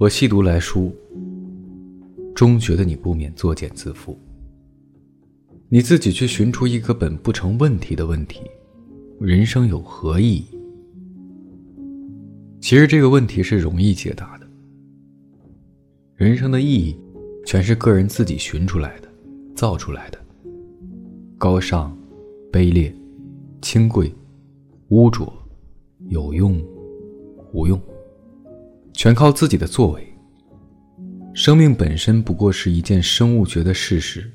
[0.00, 0.94] 我细读来书，
[2.32, 4.16] 终觉得你不免作茧自缚。
[5.68, 8.42] 你自己去寻出一个本不成问题的问题：
[9.18, 10.46] 人生有何意义？
[12.60, 14.46] 其实这个问题是容易解答的。
[16.14, 16.96] 人生的意义，
[17.44, 19.08] 全是个人自己寻出来的、
[19.56, 20.18] 造出来的。
[21.36, 21.92] 高尚、
[22.52, 22.94] 卑劣、
[23.60, 24.14] 清贵、
[24.90, 25.32] 污浊、
[26.06, 26.64] 有用、
[27.52, 27.80] 无用。
[28.98, 30.04] 全靠自己的作为。
[31.32, 34.28] 生命本身不过是一件生物学的事实，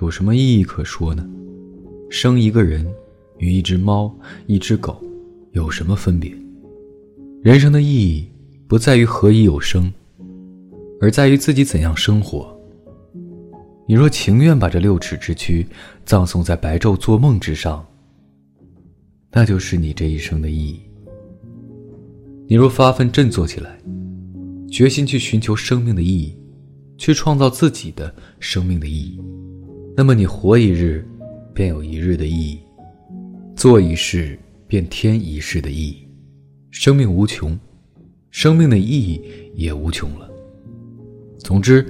[0.00, 1.28] 有什么意义可说呢？
[2.08, 2.86] 生一个人
[3.38, 4.16] 与一只猫、
[4.46, 5.02] 一只狗
[5.54, 6.32] 有什么分别？
[7.42, 8.30] 人生的意义
[8.68, 9.92] 不在于何以有生，
[11.00, 12.56] 而在于自己怎样生活。
[13.88, 15.66] 你若情愿把这六尺之躯
[16.04, 17.84] 葬送在白昼做梦之上，
[19.32, 20.80] 那就是你这一生的意义。
[22.46, 23.78] 你若发奋振作起来，
[24.70, 26.36] 决心去寻求生命的意义，
[26.98, 29.18] 去创造自己的生命的意义，
[29.96, 31.06] 那么你活一日，
[31.54, 32.58] 便有一日的意义；
[33.56, 36.06] 做一事，便添一世的意义。
[36.70, 37.58] 生命无穷，
[38.30, 39.22] 生命的意义
[39.54, 40.28] 也无穷了。
[41.38, 41.86] 总之，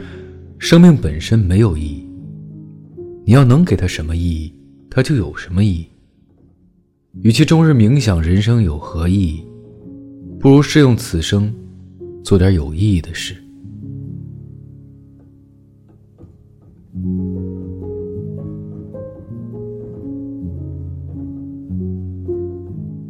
[0.59, 2.07] 生命本身没有意义。
[3.25, 4.55] 你要能给它什么意义，
[4.89, 5.87] 它就有什么意义。
[7.23, 9.45] 与其终日冥想人生有何意义？
[10.45, 11.51] 不如试用此生，
[12.23, 13.35] 做点有意义的事。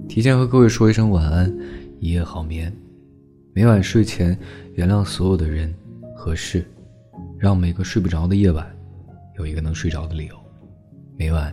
[0.09, 1.53] 提前和各位说一声晚安，
[1.99, 2.73] 一夜好眠。
[3.53, 4.39] 每晚睡前，
[4.75, 5.75] 原谅所有的人
[6.15, 6.65] 和事，
[7.37, 8.65] 让每个睡不着的夜晚，
[9.39, 10.37] 有一个能睡着的理由。
[11.17, 11.53] 每晚，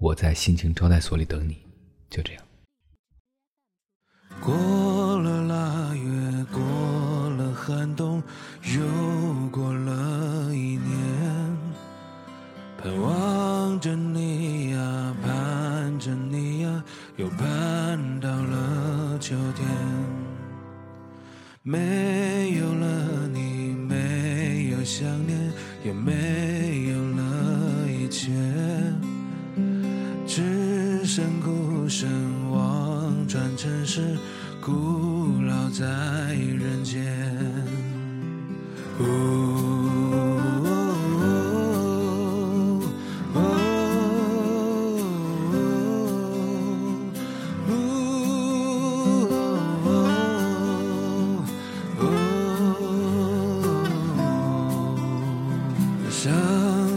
[0.00, 1.58] 我在心情招待所里等你。
[2.10, 2.42] 就这样。
[4.40, 4.52] 过
[17.16, 19.66] 又盼到了秋天。
[21.62, 25.52] 没有了你，没有想念，
[25.84, 28.30] 也没有了一切，
[30.26, 32.10] 只剩孤身
[32.50, 34.16] 望穿尘世。
[34.60, 35.84] 孤老在
[36.34, 37.04] 人间。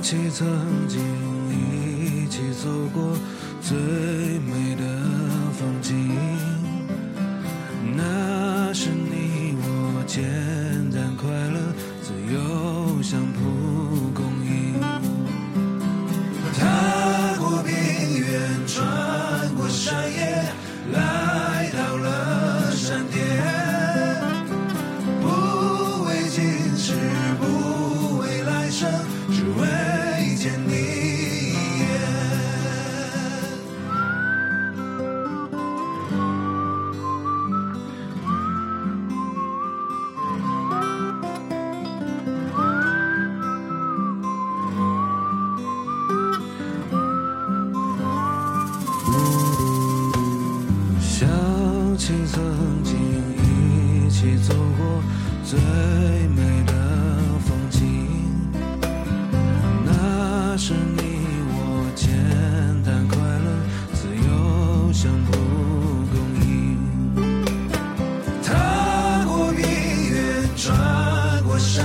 [0.08, 0.48] 起曾
[0.88, 1.02] 经
[1.50, 3.14] 一起走过
[3.60, 4.37] 最
[52.08, 52.42] 起曾
[52.86, 52.96] 经
[53.36, 55.04] 一起走过
[55.44, 55.60] 最
[56.30, 56.72] 美的
[57.46, 58.08] 风景，
[59.84, 61.02] 那是你
[61.50, 62.08] 我简
[62.86, 63.50] 单快乐，
[63.92, 65.34] 自由像蒲
[66.14, 66.16] 公
[66.48, 66.48] 英。
[68.42, 69.60] 踏过冰
[70.10, 70.16] 原，
[70.56, 70.64] 穿
[71.44, 71.84] 过山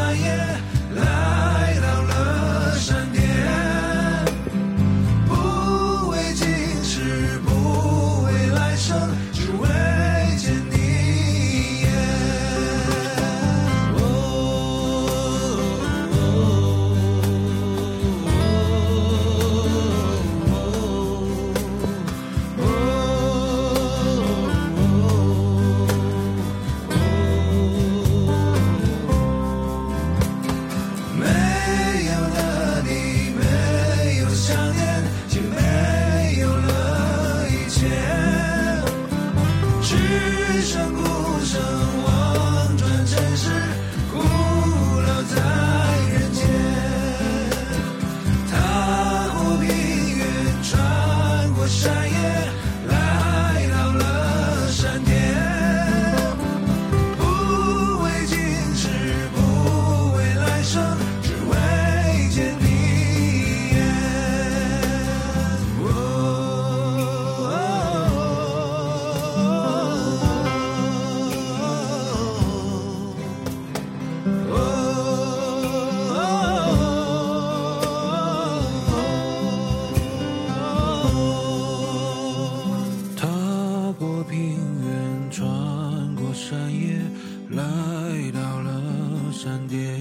[89.45, 89.99] 闪电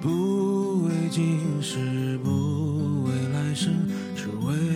[0.00, 3.74] 不为今世不为来生
[4.14, 4.75] 只为